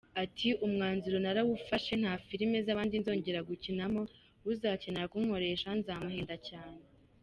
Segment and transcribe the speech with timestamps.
[0.23, 4.01] Ati “Umwanzuro narawufashe, nta film z’abandi nzongera gukinamo,
[4.51, 6.81] uzakenera kunkoresha nzamuhenda cyane.